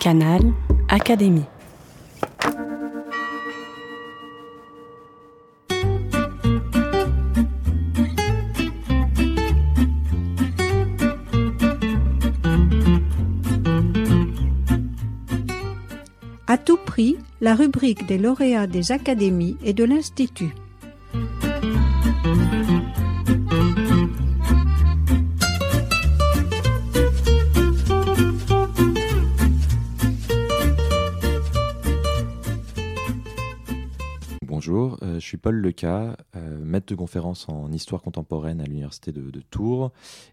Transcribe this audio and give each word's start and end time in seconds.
Canal 0.00 0.40
Académie. 0.88 1.44
À 16.46 16.56
tout 16.56 16.78
prix, 16.78 17.18
la 17.42 17.54
rubrique 17.54 18.06
des 18.06 18.16
lauréats 18.16 18.66
des 18.66 18.92
académies 18.92 19.58
et 19.62 19.74
de 19.74 19.84
l'Institut. 19.84 20.54
Bonjour, 34.70 34.98
euh, 35.02 35.14
je 35.14 35.26
suis 35.26 35.36
Paul 35.36 35.56
Leca, 35.56 36.16
euh, 36.36 36.64
maître 36.64 36.86
de 36.86 36.94
conférence 36.94 37.48
en 37.48 37.72
histoire 37.72 38.02
contemporaine 38.02 38.60
à 38.60 38.64
l'université 38.64 39.10
de, 39.10 39.40
Tours 39.50 39.90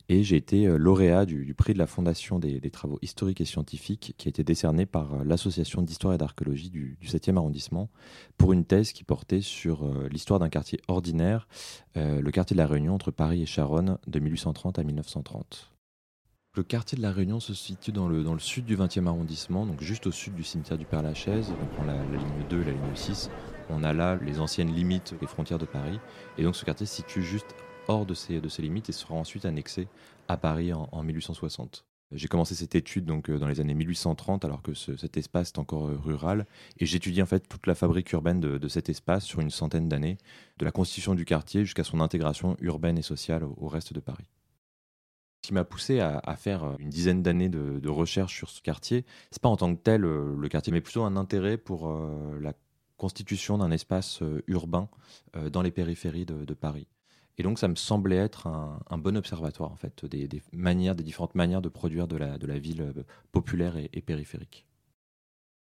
et 0.10 0.24
j'ai 0.24 0.36
été 0.36 0.68
euh, 0.68 0.78
lauréat 0.78 1.26
du, 1.26 1.56
prix 1.56 1.74
de 1.74 1.80
la 1.80 1.88
Fondation 1.88 2.38
des, 2.38 2.62
travaux 2.70 3.00
historiques 3.02 3.42
et 3.42 3.46
scientifiques 3.46 4.14
qui 4.16 4.28
a 4.28 4.30
été 4.30 4.44
décerné 4.44 4.86
par 4.86 5.24
l'Association 5.24 5.82
d'histoire 5.82 6.14
et 6.14 6.20
d'archéologie 6.20 6.70
du, 6.70 7.00
du 7.02 7.08
7e 7.08 7.38
arrondissement 7.38 7.90
pour 8.38 8.54
une 8.54 8.64
thèse 8.64 8.92
qui 8.92 9.04
portait 9.04 9.42
sur 9.42 9.92
l'histoire 10.12 10.40
d'un 10.40 10.50
quartier 10.50 10.82
ordinaire, 10.88 11.48
le 11.96 12.30
quartier 12.30 12.54
de 12.54 12.60
la 12.60 12.68
Réunion 12.68 12.94
entre 12.94 13.10
Paris 13.10 13.42
et 13.42 13.48
Charonne 13.48 13.98
de 14.06 14.20
1830 14.20 14.78
à 14.78 14.84
1930. 14.84 15.72
Le 16.56 16.62
quartier 16.62 16.96
de 16.96 17.02
la 17.02 17.12
Réunion 17.12 17.40
se 17.40 17.56
situe 17.56 17.92
dans 17.92 18.08
le, 18.08 18.24
dans 18.24 18.34
le 18.34 18.40
sud 18.40 18.66
du 18.66 18.78
20e 18.78 19.08
arrondissement, 19.08 19.66
donc 19.66 19.82
juste 19.82 20.06
au 20.06 20.12
sud 20.12 20.36
du 20.36 20.44
cimetière 20.44 20.78
du 20.78 20.86
Père-Lachaise. 20.86 21.52
On 21.60 21.76
prend 21.76 21.86
la, 21.86 21.96
la 21.96 22.18
ligne 22.18 22.48
2 22.50 22.62
et 22.62 22.66
la 22.66 22.72
ligne 22.72 22.96
6. 22.96 23.32
On 23.70 23.84
a 23.84 23.94
là 23.94 24.18
les 24.22 24.40
anciennes 24.40 24.74
limites 24.74 25.14
des 25.20 25.28
frontières 25.28 25.60
de 25.60 25.66
Paris. 25.66 26.00
Et 26.38 26.44
donc 26.44 26.56
ce 26.56 26.66
quartier 26.66 26.86
se 26.86 26.96
situe 26.96 27.24
juste 27.24 27.56
hors 27.88 28.06
de 28.06 28.14
ces, 28.14 28.42
de 28.42 28.50
ces 28.50 28.62
limites 28.62 28.90
et 28.90 28.94
sera 28.94 29.16
ensuite 29.16 29.46
annexé 29.46 29.88
à 30.28 30.38
Paris 30.38 30.74
en, 30.74 30.90
en 30.92 31.04
1860. 31.04 31.86
J'ai 32.14 32.30
commencé 32.30 32.56
cette 32.56 32.76
étude 32.76 33.04
donc 33.04 33.30
euh, 33.30 33.38
dans 33.38 33.48
les 33.48 33.60
années 33.60 33.74
1830 33.74 34.46
alors 34.46 34.62
que 34.62 34.74
ce- 34.74 34.96
cet 34.96 35.18
espace 35.18 35.50
est 35.50 35.60
encore 35.60 35.88
euh, 35.90 35.98
rural 35.98 36.46
et 36.80 36.86
j'étudie 36.86 37.22
en 37.22 37.26
fait 37.26 37.48
toute 37.50 37.68
la 37.68 37.76
fabrique 37.76 38.12
urbaine 38.14 38.40
de, 38.40 38.68
cet 38.70 38.88
espace 38.88 39.26
sur 39.26 39.42
une 39.42 39.50
centaine 39.50 39.90
d'années, 39.90 40.18
de 40.58 40.64
la 40.64 40.72
constitution 40.72 41.16
du 41.16 41.26
quartier 41.26 41.66
jusqu'à 41.66 41.84
son 41.84 42.00
intégration 42.00 42.56
urbaine 42.62 42.98
et 42.98 43.02
sociale 43.02 43.44
au- 43.44 43.68
reste 43.68 43.92
de 43.92 44.00
Paris. 44.00 44.24
Ce 45.44 45.50
qui 45.50 45.54
m'a 45.54 45.66
poussé 45.66 46.00
à, 46.00 46.36
faire 46.38 46.64
euh, 46.64 46.76
une 46.80 46.90
dizaine 46.90 47.24
d'années 47.24 47.50
de, 47.50 47.90
recherche 47.90 48.36
sur 48.36 48.50
ce 48.50 48.62
quartier, 48.62 49.06
c'est 49.32 49.42
pas 49.42 49.50
en 49.50 49.58
tant 49.58 49.74
que 49.76 49.82
tel 49.82 50.02
le 50.02 50.48
quartier, 50.50 50.72
mais 50.72 50.82
plutôt 50.82 51.04
un 51.04 51.16
intérêt 51.18 51.58
pour 51.58 51.90
la 52.40 52.54
constitution 52.98 53.58
d'un 53.58 53.72
espace 53.72 54.22
euh, 54.22 54.44
urbain 54.48 54.90
euh, 55.36 55.50
dans 55.50 55.62
les 55.62 55.72
périphéries 55.72 56.26
de, 56.26 56.54
Paris. 56.54 56.88
Et 57.38 57.44
donc 57.44 57.60
ça 57.60 57.68
me 57.68 57.76
semblait 57.76 58.18
être 58.18 58.48
un, 58.48 58.98
bon 58.98 59.16
observatoire 59.16 59.72
en 59.72 59.76
fait 59.76 60.06
des, 60.06 60.28
différentes 60.28 61.36
manières 61.36 61.62
de 61.62 61.70
produire 61.70 62.08
de 62.08 62.18
la, 62.18 62.60
ville 62.60 62.82
euh, 62.82 63.04
populaire 63.32 63.78
et, 63.78 64.02
périphérique. 64.02 64.66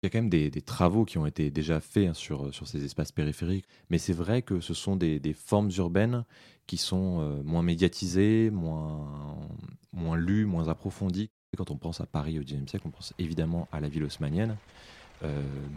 Il 0.02 0.06
y 0.06 0.08
a 0.08 0.10
quand 0.10 0.20
même 0.20 0.30
des, 0.30 0.52
travaux 0.62 1.06
qui 1.06 1.18
ont 1.18 1.26
été 1.26 1.50
déjà 1.50 1.80
faits 1.80 2.10
hein, 2.10 2.14
sur, 2.14 2.52
ces 2.68 2.84
espaces 2.84 3.12
périphériques, 3.12 3.66
mais 3.90 3.98
c'est 3.98 4.14
vrai 4.14 4.42
que 4.42 4.60
ce 4.60 4.74
sont 4.74 4.96
des, 4.96 5.34
formes 5.34 5.72
urbaines 5.78 6.26
qui 6.68 6.78
sont 6.78 7.42
moins 7.44 7.64
médiatisées, 7.64 8.50
moins, 8.52 10.16
lues, 10.16 10.46
moins 10.46 10.68
approfondies. 10.68 11.30
Quand 11.58 11.72
on 11.72 11.78
pense 11.78 12.02
à 12.02 12.06
Paris 12.06 12.38
au 12.38 12.44
XIXe 12.44 12.70
siècle, 12.70 12.88
on 12.88 12.92
pense 12.92 13.14
évidemment 13.18 13.68
à 13.72 13.80
la 13.80 13.88
ville 13.88 14.04
haussmannienne, 14.04 14.58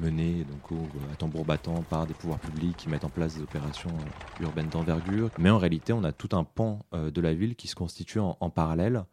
menée 0.00 0.44
donc 0.44 0.72
au- 0.72 0.88
à 1.12 1.16
tambour 1.16 1.44
battant 1.44 1.82
par 1.82 2.06
des 2.06 2.14
pouvoirs 2.14 2.38
publics 2.38 2.76
qui 2.76 2.88
mettent 2.88 3.04
en 3.04 3.10
place 3.10 3.36
des 3.36 3.42
opérations 3.42 3.90
euh, 3.90 4.44
urbaines 4.44 4.68
d'envergure. 4.68 5.30
Mais 5.38 5.50
en 5.50 5.58
réalité, 5.58 5.92
on 5.92 6.04
a 6.04 6.12
tout 6.12 6.36
un 6.36 6.44
pan 6.44 6.84
euh, 6.94 7.10
de 7.10 7.20
la 7.20 7.34
ville 7.34 7.56
qui 7.56 7.68
se 7.68 7.74
constitue 7.74 8.18
en, 8.20 8.50
parallèle 8.50 9.04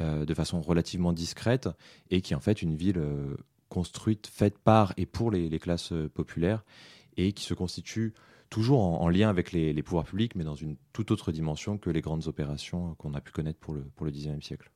euh, 0.00 0.24
de 0.24 0.34
façon 0.34 0.60
relativement 0.60 1.12
discrète 1.12 1.68
et 2.10 2.20
qui 2.20 2.32
est 2.32 2.36
en 2.36 2.40
fait 2.40 2.62
une 2.62 2.74
ville 2.74 2.98
euh, 2.98 3.36
construite, 3.68 4.26
faite 4.26 4.58
par 4.58 4.92
et 4.96 5.06
pour 5.06 5.30
les, 5.30 5.58
classes 5.58 5.92
euh, 5.92 6.08
populaires 6.08 6.64
et 7.16 7.32
qui 7.32 7.44
se 7.44 7.54
constitue 7.54 8.14
toujours 8.50 8.80
en, 8.80 9.00
en 9.02 9.08
lien 9.08 9.28
avec 9.28 9.52
les, 9.52 9.82
pouvoirs 9.82 10.04
publics, 10.04 10.34
mais 10.34 10.44
dans 10.44 10.54
une 10.54 10.76
toute 10.92 11.10
autre 11.10 11.32
dimension 11.32 11.78
que 11.78 11.90
les 11.90 12.00
grandes 12.00 12.28
opérations 12.28 12.94
qu'on 12.94 13.14
a 13.14 13.20
pu 13.20 13.32
connaître 13.32 13.58
pour 13.58 13.74
le, 13.74 13.82
pour 13.94 14.06
le 14.06 14.12
siècle. 14.40 14.70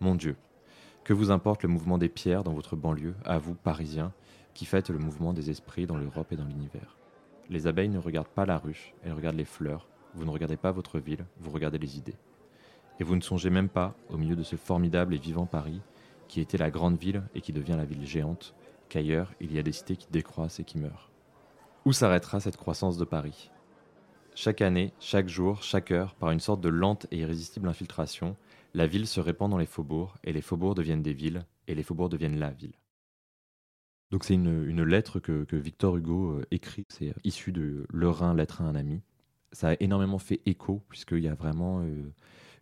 Mon 0.00 0.14
Dieu, 0.16 0.36
que 1.04 1.12
vous 1.12 1.30
importe 1.30 1.62
le 1.62 1.68
mouvement 1.68 1.98
des 1.98 2.08
pierres 2.08 2.44
dans 2.44 2.52
votre 2.52 2.76
banlieue, 2.76 3.14
à 3.24 3.38
vous, 3.38 3.54
Parisiens, 3.54 4.12
qui 4.54 4.66
faites 4.66 4.90
le 4.90 4.98
mouvement 4.98 5.32
des 5.32 5.50
esprits 5.50 5.86
dans 5.86 5.96
l'Europe 5.96 6.30
et 6.32 6.36
dans 6.36 6.44
l'univers? 6.44 6.96
Les 7.50 7.66
abeilles 7.66 7.88
ne 7.88 7.98
regardent 7.98 8.28
pas 8.28 8.46
la 8.46 8.58
ruche, 8.58 8.94
elles 9.02 9.12
regardent 9.12 9.36
les 9.36 9.44
fleurs. 9.44 9.88
Vous 10.14 10.24
ne 10.24 10.30
regardez 10.30 10.56
pas 10.56 10.72
votre 10.72 10.98
ville, 10.98 11.24
vous 11.40 11.50
regardez 11.50 11.78
les 11.78 11.98
idées. 11.98 12.16
Et 13.00 13.04
vous 13.04 13.16
ne 13.16 13.20
songez 13.20 13.50
même 13.50 13.68
pas, 13.68 13.94
au 14.10 14.16
milieu 14.16 14.36
de 14.36 14.42
ce 14.42 14.56
formidable 14.56 15.14
et 15.14 15.18
vivant 15.18 15.46
Paris, 15.46 15.80
qui 16.28 16.40
était 16.40 16.58
la 16.58 16.70
grande 16.70 16.98
ville 16.98 17.22
et 17.34 17.40
qui 17.40 17.52
devient 17.52 17.76
la 17.76 17.84
ville 17.84 18.06
géante, 18.06 18.54
qu'ailleurs 18.88 19.32
il 19.40 19.52
y 19.52 19.58
a 19.58 19.62
des 19.62 19.72
cités 19.72 19.96
qui 19.96 20.08
décroissent 20.10 20.60
et 20.60 20.64
qui 20.64 20.78
meurent. 20.78 21.10
Où 21.84 21.92
s'arrêtera 21.92 22.40
cette 22.40 22.56
croissance 22.56 22.96
de 22.96 23.04
Paris? 23.04 23.50
Chaque 24.34 24.62
année, 24.62 24.92
chaque 25.00 25.28
jour, 25.28 25.62
chaque 25.62 25.90
heure, 25.90 26.14
par 26.14 26.30
une 26.30 26.40
sorte 26.40 26.60
de 26.60 26.68
lente 26.68 27.06
et 27.10 27.18
irrésistible 27.18 27.68
infiltration, 27.68 28.36
la 28.74 28.86
ville 28.86 29.06
se 29.06 29.20
répand 29.20 29.50
dans 29.50 29.58
les 29.58 29.66
faubourgs, 29.66 30.16
et 30.24 30.32
les 30.32 30.40
faubourgs 30.40 30.74
deviennent 30.74 31.02
des 31.02 31.12
villes, 31.12 31.44
et 31.68 31.74
les 31.74 31.82
faubourgs 31.82 32.10
deviennent 32.10 32.38
la 32.38 32.50
ville. 32.50 32.74
Donc 34.10 34.24
c'est 34.24 34.34
une, 34.34 34.68
une 34.68 34.84
lettre 34.84 35.20
que, 35.20 35.44
que 35.44 35.56
Victor 35.56 35.96
Hugo 35.96 36.32
euh, 36.32 36.46
écrit, 36.50 36.84
c'est 36.90 37.08
euh, 37.08 37.14
issu 37.24 37.50
de 37.50 37.86
Le 37.88 38.08
Rhin, 38.10 38.34
lettre 38.34 38.60
à 38.60 38.64
un 38.64 38.74
ami. 38.74 39.00
Ça 39.52 39.70
a 39.70 39.76
énormément 39.80 40.18
fait 40.18 40.40
écho, 40.44 40.82
puisqu'il 40.90 41.20
y 41.20 41.28
a 41.28 41.34
vraiment 41.34 41.80
euh, 41.80 42.12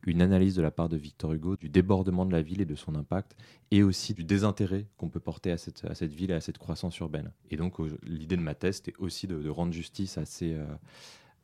une 0.06 0.22
analyse 0.22 0.54
de 0.54 0.62
la 0.62 0.71
part 0.71 0.88
de 0.88 0.97
Victor 0.97 1.32
Hugo 1.32 1.56
du 1.56 1.69
débordement 1.69 2.25
de 2.25 2.32
la 2.32 2.41
ville 2.41 2.60
et 2.60 2.66
de 2.66 2.77
son 2.77 2.94
impact, 2.94 3.37
et 3.72 3.82
aussi 3.82 4.15
du 4.15 4.22
désintérêt 4.22 4.87
qu'on 4.97 5.09
peut 5.09 5.21
porter 5.21 5.50
à 5.50 5.59
cette, 5.59 5.84
à 5.84 5.94
cette 5.97 6.12
ville 6.12 6.31
et 6.31 6.34
à 6.34 6.41
cette 6.41 6.59
croissance 6.59 6.97
urbaine. 6.98 7.32
Et 7.50 7.56
donc 7.56 7.78
l'idée 8.04 8.37
de 8.37 8.42
ma 8.42 8.54
thèse, 8.54 8.77
c'était 8.77 8.97
aussi 8.98 9.27
de, 9.27 9.48
rendre 9.48 9.72
justice 9.72 10.19
à 10.19 10.25
ces, 10.25 10.56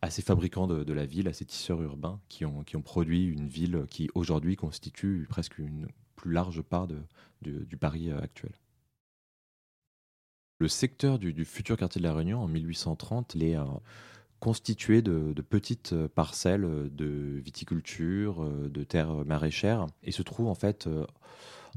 à 0.03 0.11
ces 0.11 0.23
fabricants 0.23 0.67
de, 0.67 0.93
la 0.93 1.07
ville, 1.07 1.29
à 1.29 1.33
ces 1.33 1.45
tisseurs 1.45 1.83
urbains 1.83 2.21
qui 2.29 2.45
ont, 2.45 2.63
qui 2.65 2.77
ont 2.77 2.83
produit 2.83 3.25
une 3.25 3.49
ville 3.49 3.85
qui 3.89 4.09
aujourd'hui 4.15 4.57
constitue 4.57 5.27
presque 5.29 5.59
une 5.59 5.89
plus 6.17 6.33
large 6.33 6.63
part 6.63 6.87
de, 6.87 6.99
du- 7.43 7.77
Paris 7.77 8.11
euh, 8.11 8.21
actuel. 8.21 8.53
Le 10.59 10.69
secteur 10.69 11.19
du, 11.19 11.45
futur 11.45 11.77
quartier 11.77 12.01
de 12.01 12.07
la 12.07 12.15
Réunion 12.15 12.41
en 12.41 12.49
1830, 12.49 13.35
il 13.35 13.45
est 13.45 13.57
euh, 13.57 13.65
constitué 14.41 15.03
de, 15.03 15.33
petites 15.43 15.93
euh, 15.93 16.09
parcelles 16.09 16.89
de 16.91 17.41
viticulture, 17.45 18.43
de 18.45 18.85
terres 18.85 19.25
maraîchères, 19.27 19.87
et 20.03 20.13
se 20.13 20.23
trouve 20.23 20.49
en 20.49 20.55
fait 20.55 20.89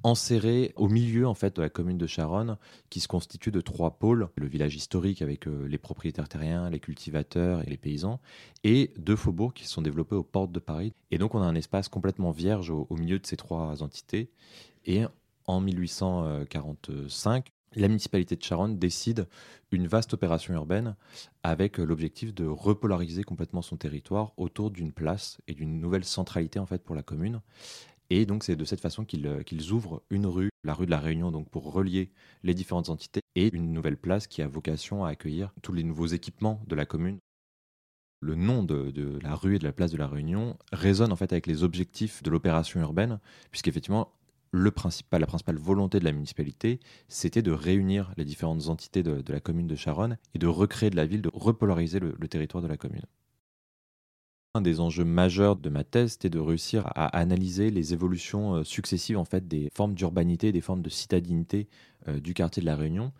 enserré 0.03 0.73
au 0.75 0.87
milieu 0.87 1.27
en 1.27 1.33
fait 1.33 1.55
de 1.55 1.61
la 1.61 1.69
commune 1.69 1.97
de 1.97 2.07
Charonne, 2.07 2.57
qui 2.89 2.99
se 2.99 3.07
constitue 3.07 3.51
de 3.51 3.61
trois 3.61 3.91
pôles 3.99 4.29
le 4.35 4.47
village 4.47 4.75
historique 4.75 5.21
avec 5.21 5.47
euh, 5.47 5.67
les 5.67 5.77
propriétaires 5.77 6.29
terriens, 6.29 6.69
les 6.69 6.79
cultivateurs 6.79 7.61
et 7.65 7.69
les 7.69 7.77
paysans, 7.77 8.19
et 8.63 8.93
deux 8.97 9.15
faubourgs 9.15 9.53
qui 9.53 9.67
sont 9.67 9.81
développés 9.81 10.15
aux 10.15 10.23
portes 10.23 10.51
de 10.51 10.59
Paris. 10.59 10.93
Et 11.11 11.17
donc 11.17 11.35
on 11.35 11.41
a 11.41 11.45
un 11.45 11.55
espace 11.55 11.89
complètement 11.89 12.31
vierge 12.31 12.69
au, 12.69 12.87
au 12.89 12.95
milieu 12.95 13.19
de 13.19 13.25
ces 13.25 13.37
trois 13.37 13.83
entités. 13.83 14.29
Et 14.85 15.03
en 15.45 15.61
1845, 15.61 17.51
la 17.75 17.87
municipalité 17.87 18.35
de 18.35 18.43
Charonne 18.43 18.77
décide 18.79 19.27
une 19.71 19.87
vaste 19.87 20.13
opération 20.13 20.53
urbaine 20.53 20.95
avec 21.43 21.79
euh, 21.79 21.83
l'objectif 21.83 22.33
de 22.33 22.45
repolariser 22.45 23.23
complètement 23.23 23.61
son 23.61 23.77
territoire 23.77 24.33
autour 24.37 24.71
d'une 24.71 24.91
place 24.91 25.39
et 25.47 25.53
d'une 25.53 25.79
nouvelle 25.79 26.03
centralité 26.05 26.59
en 26.59 26.65
fait 26.65 26.83
pour 26.83 26.95
la 26.95 27.03
commune. 27.03 27.41
Et 28.09 28.25
donc 28.25 28.43
c'est 28.43 28.55
de 28.55 28.65
cette 28.65 28.81
façon 28.81 29.05
qu'ils 29.05 29.27
euh, 29.27 29.43
qu'ils 29.43 29.71
ouvrent 29.71 30.01
une 30.09 30.25
rue, 30.25 30.49
la 30.63 30.73
rue 30.73 30.85
de 30.85 30.91
la 30.91 30.99
Réunion, 30.99 31.31
donc 31.31 31.49
pour 31.49 31.71
relier 31.71 32.11
les 32.43 32.53
différentes 32.53 32.89
entités, 32.89 33.21
et 33.35 33.53
une 33.53 33.71
nouvelle 33.71 33.97
place 33.97 34.27
qui 34.27 34.41
a 34.41 34.47
vocation 34.47 35.05
à 35.05 35.09
accueillir 35.09 35.53
tous 35.61 35.73
les 35.73 35.83
nouveaux 35.83 36.07
équipements 36.07 36.61
de 36.67 36.75
la 36.75 36.85
commune. 36.85 37.19
Le 38.21 38.35
nom 38.35 38.63
de, 38.63 39.19
la 39.21 39.35
rue 39.35 39.55
et 39.55 39.59
de 39.59 39.63
la 39.63 39.71
place 39.71 39.91
de 39.91 39.97
la 39.97 40.07
Réunion 40.07 40.57
résonne 40.73 41.13
en 41.13 41.15
fait 41.15 41.31
avec 41.31 41.47
les 41.47 41.63
objectifs 41.63 42.21
de 42.21 42.29
l'opération 42.29 42.81
urbaine, 42.81 43.19
puisqu'effectivement 43.51 44.11
le 44.51 44.73
la 45.11 45.27
principale 45.27 45.57
volonté 45.57 45.99
de 45.99 46.05
la 46.05 46.11
municipalité, 46.11 46.79
c'était 47.07 47.43
de 47.43 47.51
réunir 47.51 48.11
les 48.17 48.25
différentes 48.25 48.67
entités 48.67 49.03
de, 49.03 49.23
la 49.31 49.39
commune 49.39 49.67
de 49.67 49.75
Charonne 49.75 50.17
et 50.33 50.39
de 50.39 50.47
recréer 50.47 50.89
de 50.89 50.95
la 50.95 51.05
ville, 51.05 51.21
de 51.21 51.31
repolariser 51.31 51.99
le 51.99 52.27
territoire 52.27 52.63
de 52.63 52.67
la 52.67 52.77
commune. 52.77 53.05
Un 54.55 54.61
des 54.61 54.79
enjeux 54.79 55.05
majeurs 55.05 55.55
de 55.57 55.69
ma 55.69 55.83
thèse, 55.83 56.13
c'était 56.13 56.31
de 56.31 56.39
réussir 56.39 56.87
à 56.95 57.05
analyser 57.15 57.69
les 57.69 57.93
évolutions 57.93 58.55
euh, 58.55 58.63
successives 58.63 59.19
en 59.19 59.23
fait 59.23 59.47
des 59.47 59.69
formes 59.75 59.93
d'urbanité, 59.93 60.51
des 60.51 60.61
formes 60.61 60.81
de 60.81 60.89
citadinité 60.89 61.67
euh, 62.07 62.19
du 62.19 62.33
quartier 62.33 62.61
de 62.61 62.65
la 62.65 62.75
Réunion, 62.75 63.13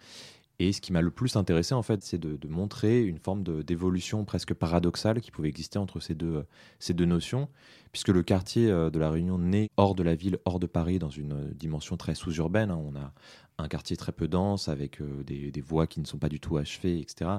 Et 0.57 0.73
ce 0.73 0.81
qui 0.81 0.91
m'a 0.91 1.01
le 1.01 1.11
plus 1.11 1.35
intéressé, 1.35 1.75
en 1.75 1.83
fait, 1.83 2.03
c'est 2.03 2.17
de, 2.17 2.47
montrer 2.47 3.03
une 3.03 3.19
forme 3.19 3.43
d'évolution 3.43 4.25
presque 4.25 4.55
paradoxale 4.55 5.21
qui 5.21 5.29
pouvait 5.29 5.49
exister 5.49 5.77
entre 5.77 5.99
ces 5.99 6.15
deux, 6.15 6.45
ces 6.79 6.95
deux 6.95 7.05
notions, 7.05 7.47
puisque 7.91 8.09
le 8.09 8.23
quartier 8.23 8.71
euh, 8.71 8.89
de 8.89 8.97
la 8.97 9.11
Réunion 9.11 9.37
naît 9.37 9.69
hors 9.77 9.93
de 9.93 10.01
la 10.01 10.15
ville, 10.15 10.39
hors 10.45 10.59
de 10.59 10.65
Paris, 10.65 10.97
dans 10.97 11.11
une 11.11 11.51
dimension 11.53 11.95
très 11.95 12.15
sous-urbaine. 12.15 12.71
Hein. 12.71 12.81
On 12.83 12.95
a 12.95 13.13
un 13.59 13.67
quartier 13.67 13.97
très 13.97 14.11
peu 14.11 14.27
dense, 14.27 14.69
avec 14.69 15.01
euh, 15.01 15.23
des, 15.23 15.61
voies 15.61 15.87
qui 15.87 15.99
ne 15.99 16.05
sont 16.05 16.17
pas 16.17 16.29
du 16.29 16.39
tout 16.39 16.57
achevées, 16.57 16.99
etc. 16.99 17.29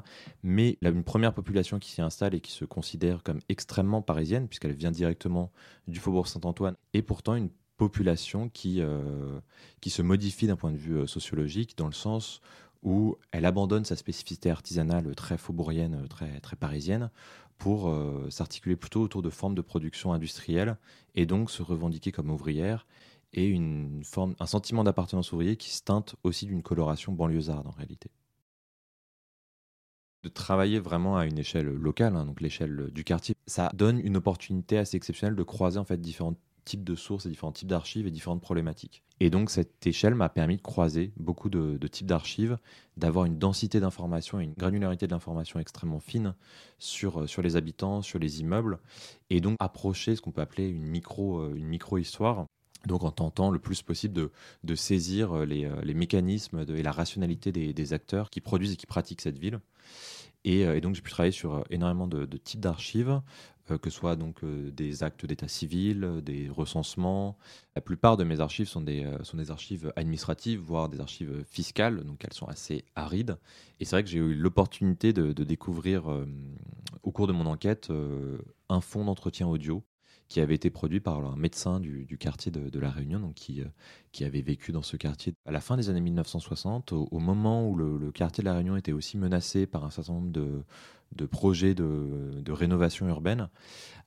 Mais 0.43 0.79
une 0.83 1.05
première 1.05 1.35
population 1.35 1.79
qui 1.79 1.91
s'y 1.91 2.03
installe 2.03 2.35
et 2.35 2.41
qui 2.41 2.53
se 2.53 2.65
considère 2.65 3.23
comme 3.23 3.41
extrêmement 3.49 4.03
parisienne, 4.03 4.47
puisqu'elle 4.47 4.75
vient 4.75 4.91
directement 4.91 5.51
du 5.89 5.99
faubourg 5.99 6.29
Saint-Antoine, 6.29 6.77
et 6.95 7.03
pourtant 7.03 7.35
une 7.35 7.51
population 7.77 8.51
qui, 8.51 8.81
euh, 8.81 9.41
qui 9.81 9.91
se 9.91 10.03
modifie 10.03 10.47
d'un 10.47 10.57
point 10.57 10.71
de 10.71 10.77
vue 10.77 11.09
sociologique, 11.09 11.77
dans 11.77 11.87
le 11.87 11.95
sens 11.95 12.41
où 12.83 13.17
elle 13.33 13.45
abandonne 13.45 13.85
sa 13.85 13.97
spécificité 13.97 14.51
artisanale 14.51 15.15
très 15.15 15.37
faubourienne, 15.37 16.07
très, 16.09 16.41
très 16.41 16.57
parisienne, 16.57 17.11
pour 17.61 17.91
euh, 17.91 18.27
s'articuler 18.31 18.75
plutôt 18.75 19.03
autour 19.03 19.21
de 19.21 19.29
formes 19.29 19.55
de 19.55 19.61
production 19.61 20.15
industrielle 20.15 20.79
et 21.15 21.27
donc 21.27 21.51
se 21.51 21.63
revendiquer 21.63 22.11
comme 22.11 22.31
ouvrière 22.31 22.87
et 23.33 23.47
une 23.47 24.03
forme, 24.05 24.35
un 24.41 24.47
sentiment 24.47 24.85
d'appartenance 24.85 25.33
ouvrier 25.33 25.57
qui 25.57 25.71
se 25.71 25.83
teinte 25.83 26.17
aussi 26.25 26.47
d'une 26.47 26.63
coloration 26.63 27.13
banlieusarde 27.13 27.67
en 27.67 27.71
réalité. 27.71 28.11
De 30.23 30.29
travailler 30.29 30.81
vraiment 30.81 31.17
à 31.17 31.27
une 31.27 31.39
échelle 31.39 31.69
locale, 31.69 32.15
hein, 32.15 32.27
donc 32.27 32.41
l'échelle 32.41 32.91
du 32.93 33.05
quartier, 33.05 33.35
ça 33.47 33.71
donne 33.73 33.99
une 34.01 34.17
opportunité 34.17 34.77
assez 34.77 34.97
exceptionnelle 34.97 35.37
de 35.37 35.43
croiser 35.43 35.79
en 35.79 35.85
fait 35.85 35.99
différentes 35.99 36.39
types 36.65 36.85
de 36.85 36.95
sources 36.95 37.27
et 37.27 37.29
différents 37.29 37.53
types 37.53 37.69
d'archives 37.69 38.07
et 38.07 38.11
différentes 38.11 38.43
problématiques. 38.43 39.03
Et 39.19 39.31
donc 39.31 39.51
cette 39.51 39.87
échelle 39.87 40.15
m'a 40.15 40.29
permis 40.29 40.57
de 40.57 40.63
croiser 40.63 41.13
beaucoup 41.17 41.51
de, 41.51 41.79
types 41.89 42.07
d'archives, 42.07 42.59
d'avoir 42.97 43.25
une 43.25 43.39
densité 43.39 43.81
d'informations 43.81 44.41
et 44.41 44.45
une 44.45 44.55
granularité 44.55 45.07
de 45.07 45.13
l'information 45.13 45.59
extrêmement 45.59 46.01
fine 46.01 46.35
sur, 46.79 47.23
euh, 47.23 47.27
sur 47.27 47.43
les 47.43 47.57
habitants, 47.57 48.03
sur 48.03 48.19
les 48.19 48.41
immeubles, 48.41 48.79
et 49.31 49.41
donc 49.41 49.57
approcher 49.59 50.17
ce 50.17 50.23
qu'on 50.23 50.33
peut 50.33 50.41
appeler 50.41 50.69
une 50.69 50.87
micro, 50.87 51.41
euh, 51.41 51.55
une 51.55 51.67
micro-histoire. 51.67 52.47
Donc 52.87 53.05
en 53.05 53.11
tentant 53.11 53.51
le 53.51 53.59
plus 53.59 53.83
possible 53.83 54.31
de, 54.65 54.75
saisir 54.75 55.33
euh, 55.33 55.45
les, 55.45 55.71
les 55.83 55.95
mécanismes 55.95 56.65
et 56.69 56.83
la 56.83 56.93
rationalité 56.93 57.53
des, 57.53 57.93
acteurs 57.93 58.31
qui 58.31 58.41
produisent 58.41 58.73
et 58.73 58.77
qui 58.77 58.87
pratiquent 58.87 59.21
cette 59.21 59.39
ville. 59.39 59.61
Et, 60.45 60.81
donc 60.81 60.95
j'ai 60.95 61.03
pu 61.03 61.11
travailler 61.11 61.33
sur 61.33 61.65
énormément 61.71 62.07
de, 62.07 62.25
types 62.39 62.61
d'archives, 62.61 63.21
euh, 63.71 63.79
que 63.79 63.91
ce 63.91 63.99
soit 63.99 64.17
donc 64.17 64.43
euh, 64.43 64.71
des 64.71 65.03
actes 65.03 65.27
d'état 65.27 65.49
civil, 65.49 66.21
des 66.23 66.49
recensements. 66.49 67.37
La 67.77 67.83
plupart 67.83 68.17
de 68.17 68.25
mes 68.25 68.41
archives 68.41 68.69
sont 68.69 68.81
des, 68.81 69.05
euh, 69.05 69.23
sont 69.23 69.37
des 69.37 69.51
archives 69.51 69.93
administratives, 69.97 70.61
voire 70.61 70.89
des 70.89 71.01
archives 71.01 71.45
fiscales, 71.49 72.05
donc 72.05 72.25
elles 72.25 72.33
sont 72.33 72.47
assez 72.47 72.85
arides. 72.95 73.37
Et 73.79 73.85
c'est 73.85 73.97
vrai 73.97 74.05
que 74.05 74.11
j'ai 74.11 74.19
eu 74.19 74.35
l'opportunité 74.35 75.13
de, 75.13 75.33
découvrir 75.45 76.05
au 77.03 77.13
cours 77.13 77.27
de 77.27 77.33
mon 77.33 77.47
enquête 77.47 77.91
un 78.69 78.81
fonds 78.81 79.05
d'entretien 79.05 79.47
audio 79.47 79.83
qui 80.31 80.41
avait 80.41 80.55
été 80.55 80.71
produit 80.71 81.01
par 81.01 81.19
un 81.19 81.35
médecin 81.35 81.81
du, 81.81 82.17
quartier 82.17 82.53
de, 82.53 82.79
La 82.79 82.91
Réunion, 82.91 83.19
donc 83.19 83.35
qui, 83.35 83.63
qui 84.13 84.25
avait 84.25 84.41
vécu 84.41 84.71
dans 84.71 84.81
ce 84.81 84.97
quartier 84.97 85.35
à 85.45 85.51
la 85.51 85.61
fin 85.61 85.77
des 85.77 85.91
années 85.91 86.01
1960, 86.01 86.93
au, 86.93 87.19
moment 87.19 87.69
où 87.69 87.75
le, 87.75 88.13
quartier 88.13 88.43
de 88.43 88.47
La 88.47 88.55
Réunion 88.55 88.77
était 88.77 88.93
aussi 88.93 89.19
menacé 89.19 89.67
par 89.67 89.85
un 89.85 89.91
certain 89.91 90.13
nombre 90.13 90.31
de, 90.31 91.27
projets 91.27 91.75
de, 91.75 92.53
rénovation 92.53 93.09
urbaine, 93.09 93.49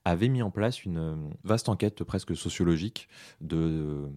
avait 0.06 0.30
mis 0.30 0.40
en 0.40 0.50
place 0.50 0.86
une 0.86 1.30
vaste 1.44 1.68
enquête 1.68 2.02
presque 2.04 2.34
sociologique 2.34 3.06
de, 3.42 4.08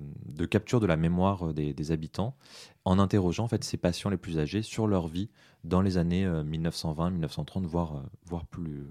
capture 0.50 0.80
de 0.80 0.88
la 0.88 0.96
mémoire 0.96 1.54
des, 1.54 1.92
habitants 1.92 2.38
en 2.86 3.00
interrogeant 3.00 3.44
en 3.44 3.50
fait 3.50 3.66
ces 3.66 3.76
patients 3.76 4.10
les 4.10 4.18
plus 4.18 4.40
âgés 4.40 4.62
sur 4.62 4.88
leur 4.88 5.10
vie 5.10 5.30
dans 5.66 5.82
les 5.82 5.98
années 5.98 6.26
1920, 6.26 7.08
euh, 7.08 7.12
1930, 7.12 7.66
voire, 7.66 7.98
euh, 7.98 8.02
voire 8.26 8.46
plus, 8.46 8.88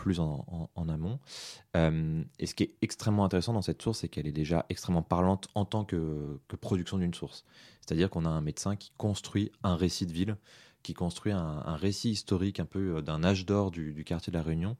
plus 0.00 0.18
en, 0.18 0.88
amont. 0.88 1.18
Euh, 1.76 2.24
et 2.38 2.46
ce 2.46 2.54
qui 2.54 2.62
est 2.62 2.74
extrêmement 2.80 3.22
intéressant 3.26 3.52
dans 3.52 3.60
cette 3.60 3.82
source, 3.82 3.98
c'est 3.98 4.08
qu'elle 4.08 4.26
est 4.26 4.32
déjà 4.32 4.64
extrêmement 4.70 5.02
parlante 5.02 5.48
en 5.54 5.66
tant 5.66 5.84
que, 5.84 6.40
production 6.62 6.96
d'une 6.96 7.12
source. 7.12 7.44
C'est-à-dire 7.82 8.08
qu'on 8.08 8.24
a 8.24 8.30
un 8.30 8.40
médecin 8.40 8.76
qui 8.76 8.92
construit 8.96 9.52
un 9.62 9.76
récit 9.76 10.06
de 10.06 10.12
ville 10.12 10.36
qui 10.82 10.94
construit 10.94 11.32
un, 11.32 11.76
récit 11.76 12.08
historique 12.08 12.58
un 12.58 12.64
peu 12.64 12.96
euh, 12.96 13.02
d'un 13.02 13.22
âge 13.22 13.44
d'or 13.44 13.70
du, 13.70 14.02
quartier 14.04 14.30
de 14.30 14.38
la 14.38 14.42
Réunion, 14.42 14.78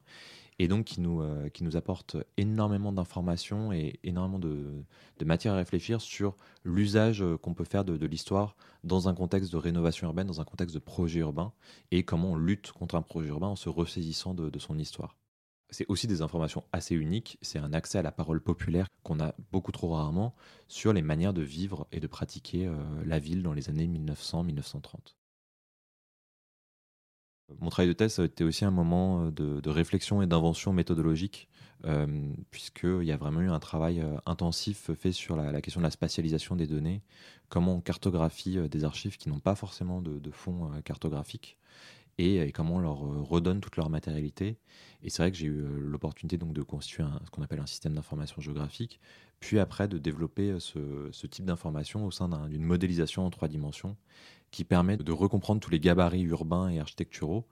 et 0.61 0.67
donc 0.67 0.85
qui 0.85 1.01
nous, 1.01 1.21
euh, 1.21 1.49
qui 1.49 1.63
nous 1.63 1.75
apporte 1.75 2.17
énormément 2.37 2.91
d'informations 2.91 3.73
et 3.73 3.99
énormément 4.03 4.37
de, 4.37 4.83
de, 5.17 5.25
matière 5.25 5.53
à 5.53 5.57
réfléchir 5.57 6.01
sur 6.01 6.37
l'usage 6.63 7.23
euh, 7.23 7.35
qu'on 7.35 7.55
peut 7.55 7.63
faire 7.63 7.83
de, 7.83 8.05
l'histoire 8.05 8.55
dans 8.83 9.09
un 9.09 9.15
contexte 9.15 9.51
de 9.51 9.57
rénovation 9.57 10.05
urbaine, 10.05 10.27
dans 10.27 10.39
un 10.39 10.45
contexte 10.45 10.75
de 10.75 10.79
projet 10.79 11.21
urbain, 11.21 11.51
et 11.89 12.03
comment 12.03 12.33
on 12.33 12.35
lutte 12.35 12.73
contre 12.73 12.93
un 12.93 13.01
projet 13.01 13.29
urbain 13.29 13.47
en 13.47 13.55
se 13.55 13.69
ressaisissant 13.69 14.35
de, 14.35 14.59
son 14.59 14.77
histoire. 14.77 15.17
C'est 15.71 15.85
aussi 15.87 16.05
des 16.05 16.21
informations 16.21 16.63
assez 16.71 16.93
uniques, 16.93 17.39
c'est 17.41 17.57
un 17.57 17.73
accès 17.73 17.97
à 17.97 18.03
la 18.03 18.11
parole 18.11 18.39
populaire 18.39 18.85
qu'on 19.01 19.19
a 19.19 19.33
beaucoup 19.51 19.71
trop 19.71 19.89
rarement 19.95 20.35
sur 20.67 20.93
les 20.93 21.01
manières 21.01 21.33
de 21.33 21.41
vivre 21.41 21.87
et 21.91 21.99
de 21.99 22.07
pratiquer 22.07 22.69
la 23.03 23.17
ville 23.17 23.41
dans 23.41 23.53
les 23.53 23.69
années 23.69 23.87
1900-1930. 23.87 25.15
Mon 27.59 27.69
travail 27.69 27.89
de 27.89 27.93
thèse 27.93 28.19
a 28.19 28.25
été 28.25 28.43
aussi 28.43 28.65
un 28.65 28.71
moment 28.71 29.25
euh, 29.25 29.31
de, 29.31 29.69
réflexion 29.69 30.21
et 30.21 30.27
d'invention 30.27 30.73
méthodologique, 30.73 31.47
euh, 31.85 32.07
puisqu'il 32.51 33.03
y 33.03 33.11
a 33.11 33.17
vraiment 33.17 33.41
eu 33.41 33.49
un 33.49 33.59
travail 33.59 34.01
euh, 34.01 34.17
intensif 34.25 34.91
fait 34.93 35.11
sur 35.11 35.35
la, 35.35 35.61
question 35.61 35.81
de 35.81 35.85
la 35.85 35.91
spatialisation 35.91 36.55
des 36.55 36.67
données, 36.67 37.01
comment 37.49 37.75
on 37.75 37.81
cartographie 37.81 38.57
des 38.69 38.83
archives 38.83 39.17
qui 39.17 39.29
n'ont 39.29 39.39
pas 39.39 39.55
forcément 39.55 40.01
de, 40.01 40.19
de 40.19 40.31
fonds 40.31 40.71
cartographiques, 40.83 41.57
et, 42.17 42.51
comment 42.51 42.75
on 42.75 42.79
leur 42.79 42.99
redonne 43.27 43.61
toute 43.61 43.77
leur 43.77 43.89
matérialité. 43.89 44.57
Et 45.03 45.09
c'est 45.09 45.23
vrai 45.23 45.31
que 45.31 45.37
j'ai 45.37 45.47
eu 45.47 45.63
l'opportunité 45.79 46.37
donc 46.37 46.53
de 46.53 46.61
constituer 46.61 47.03
ce 47.25 47.29
qu'on 47.31 47.41
appelle 47.41 47.59
un 47.59 47.65
système 47.65 47.93
d'information 47.93 48.41
géographique, 48.41 48.99
puis 49.39 49.59
après 49.59 49.87
de 49.87 49.97
développer 49.97 50.59
ce, 50.59 51.09
ce 51.11 51.27
type 51.27 51.45
d'information 51.45 52.05
au 52.05 52.11
sein 52.11 52.29
d'une 52.47 52.63
modélisation 52.63 53.25
en 53.25 53.29
trois 53.29 53.47
dimensions 53.47 53.95
qui 54.51 54.65
permet 54.65 54.97
de 54.97 55.11
recomprendre 55.11 55.61
tous 55.61 55.71
les 55.71 55.79
gabarits 55.79 56.23
urbains 56.23 56.69
et 56.69 56.79
architecturaux 56.79 57.45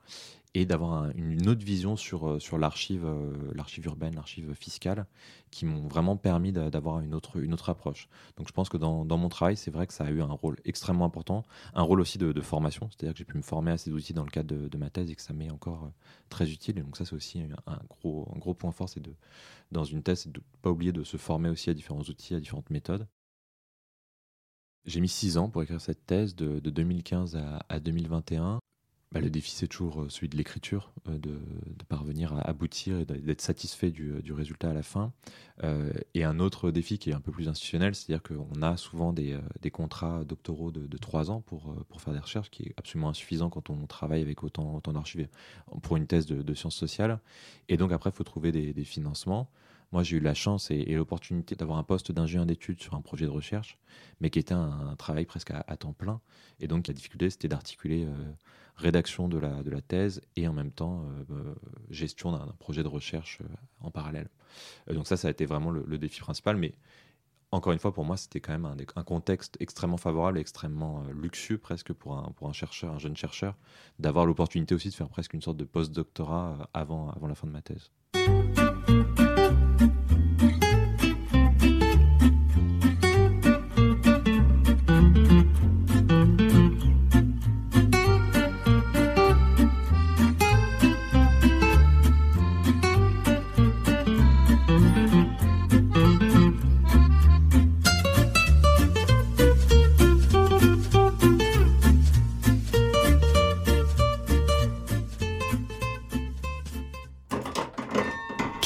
et 0.54 0.66
d'avoir 0.66 1.10
une 1.16 1.48
autre 1.48 1.64
vision 1.64 1.96
sur, 1.96 2.28
euh, 2.28 2.38
sur 2.40 2.58
l'archive, 2.58 3.04
euh, 3.06 3.54
urbaine, 3.84 4.16
l'archive 4.16 4.52
fiscale, 4.54 5.06
qui 5.52 5.64
m'ont 5.64 5.86
vraiment 5.86 6.16
permis 6.16 6.52
d'avoir 6.52 7.00
une 7.00 7.14
autre, 7.14 7.40
une 7.40 7.54
autre 7.54 7.70
approche. 7.70 8.08
Donc 8.36 8.48
je 8.48 8.52
pense 8.52 8.68
que 8.68 8.76
dans, 8.76 9.04
dans, 9.04 9.16
mon 9.16 9.28
travail, 9.28 9.56
c'est 9.56 9.70
vrai 9.70 9.86
que 9.86 9.94
ça 9.94 10.04
a 10.04 10.10
eu 10.10 10.20
un 10.20 10.32
rôle 10.32 10.56
extrêmement 10.64 11.04
important, 11.04 11.44
un 11.74 11.82
rôle 11.82 12.00
aussi 12.00 12.18
de, 12.18 12.40
formation, 12.40 12.88
c'est-à-dire 12.90 13.12
que 13.12 13.18
j'ai 13.18 13.24
pu 13.24 13.36
me 13.36 13.42
former 13.42 13.70
à 13.70 13.78
ces 13.78 13.92
outils 13.92 14.12
dans 14.12 14.24
le 14.24 14.30
cadre 14.30 14.68
de, 14.68 14.78
ma 14.78 14.90
thèse 14.90 15.10
et 15.10 15.14
que 15.14 15.22
ça 15.22 15.32
m'est 15.32 15.50
encore 15.50 15.84
euh, 15.84 15.90
très 16.30 16.50
utile. 16.50 16.78
Et 16.78 16.82
donc 16.82 16.96
ça, 16.96 17.04
c'est 17.04 17.14
aussi 17.14 17.39
un, 17.66 17.80
gros, 17.88 18.54
point 18.54 18.72
fort, 18.72 18.88
c'est 18.88 19.00
de, 19.00 19.14
dans 19.72 19.84
une 19.84 20.02
thèse, 20.02 20.20
c'est 20.20 20.32
de 20.32 20.40
ne 20.40 20.60
pas 20.62 20.70
oublier 20.70 20.92
de 20.92 21.04
se 21.04 21.16
former 21.16 21.48
aussi 21.48 21.70
à 21.70 21.74
différents 21.74 22.00
outils, 22.00 22.34
à 22.34 22.40
différentes 22.40 22.70
méthodes. 22.70 23.06
J'ai 24.84 25.00
mis 25.00 25.08
six 25.08 25.36
ans 25.36 25.50
pour 25.50 25.62
écrire 25.62 25.80
cette 25.80 26.06
thèse 26.06 26.34
de, 26.34 26.58
2015 26.58 27.36
à, 27.68 27.80
2021. 27.80 28.60
Bah, 29.12 29.20
le 29.20 29.28
défi, 29.28 29.50
c'est 29.50 29.66
toujours 29.66 30.02
euh, 30.02 30.08
celui 30.08 30.28
de 30.28 30.36
l'écriture, 30.36 30.92
euh, 31.08 31.18
de, 31.18 31.40
parvenir 31.88 32.32
à 32.32 32.42
aboutir 32.42 33.00
et 33.00 33.04
d'être 33.04 33.40
satisfait 33.40 33.90
du, 33.90 34.32
résultat 34.32 34.70
à 34.70 34.72
la 34.72 34.84
fin. 34.84 35.12
Euh, 35.64 35.92
et 36.14 36.22
un 36.22 36.38
autre 36.38 36.70
défi 36.70 36.98
qui 36.98 37.10
est 37.10 37.12
un 37.12 37.20
peu 37.20 37.32
plus 37.32 37.48
institutionnel, 37.48 37.96
c'est-à-dire 37.96 38.22
qu'on 38.22 38.62
a 38.62 38.76
souvent 38.76 39.12
des, 39.12 39.36
contrats 39.72 40.24
doctoraux 40.24 40.70
de, 40.70 40.96
trois 40.96 41.32
ans 41.32 41.40
pour, 41.40 41.74
faire 41.98 42.12
des 42.12 42.20
recherches, 42.20 42.50
qui 42.50 42.62
est 42.62 42.74
absolument 42.76 43.08
insuffisant 43.08 43.50
quand 43.50 43.68
on 43.68 43.86
travaille 43.86 44.22
avec 44.22 44.44
autant, 44.44 44.76
autant 44.76 44.92
d'archives 44.92 45.26
pour 45.82 45.96
une 45.96 46.06
thèse 46.06 46.26
de, 46.26 46.54
sciences 46.54 46.76
sociales. 46.76 47.18
Et 47.68 47.76
donc 47.76 47.90
après, 47.90 48.10
il 48.10 48.16
faut 48.16 48.22
trouver 48.22 48.52
des 48.52 48.84
financements. 48.84 49.50
Moi, 49.92 50.04
j'ai 50.04 50.18
eu 50.18 50.20
la 50.20 50.34
chance 50.34 50.70
et, 50.70 50.84
l'opportunité 50.94 51.56
d'avoir 51.56 51.78
un 51.78 51.82
poste 51.82 52.12
d'ingénieur 52.12 52.46
d'études 52.46 52.80
sur 52.80 52.94
un 52.94 53.00
projet 53.00 53.24
de 53.24 53.30
recherche, 53.30 53.78
mais 54.20 54.30
qui 54.30 54.38
était 54.38 54.54
un, 54.54 54.94
travail 54.96 55.24
presque 55.24 55.50
à, 55.50 55.76
temps 55.76 55.92
plein. 55.92 56.20
Et 56.60 56.68
donc, 56.68 56.86
la 56.86 56.94
difficulté, 56.94 57.28
c'était 57.28 57.48
d'articuler 57.48 58.04
euh, 58.04 58.14
rédaction 58.76 59.28
de 59.28 59.38
la, 59.38 59.80
thèse 59.80 60.20
et 60.36 60.46
en 60.46 60.52
même 60.52 60.70
temps 60.70 61.04
euh, 61.04 61.34
euh, 61.34 61.54
gestion 61.90 62.30
d'un 62.30 62.54
projet 62.58 62.84
de 62.84 62.88
recherche 62.88 63.40
en 63.80 63.90
parallèle. 63.90 64.28
donc, 64.88 65.08
ça, 65.08 65.16
ça 65.16 65.28
a 65.28 65.30
été 65.32 65.44
vraiment 65.44 65.70
le, 65.70 65.98
défi 65.98 66.20
principal. 66.20 66.56
Mais 66.56 66.74
encore 67.50 67.72
une 67.72 67.80
fois, 67.80 67.92
pour 67.92 68.04
moi, 68.04 68.16
c'était 68.16 68.38
quand 68.38 68.52
même 68.52 68.66
un, 68.94 69.02
contexte 69.02 69.56
extrêmement 69.58 69.96
favorable, 69.96 70.38
extrêmement 70.38 71.02
luxueux 71.12 71.58
presque 71.58 71.92
pour 71.92 72.16
un, 72.16 72.30
pour 72.30 72.48
un 72.48 72.52
chercheur, 72.52 72.94
un 72.94 73.00
jeune 73.00 73.16
chercheur, 73.16 73.56
d'avoir 73.98 74.24
l'opportunité 74.24 74.72
aussi 74.72 74.90
de 74.90 74.94
faire 74.94 75.08
presque 75.08 75.34
une 75.34 75.42
sorte 75.42 75.56
de 75.56 75.64
post-doctorat 75.64 76.70
avant, 76.74 77.10
avant 77.10 77.26
la 77.26 77.34
fin 77.34 77.48
de 77.48 77.52
ma 77.52 77.62
thèse. 77.62 77.90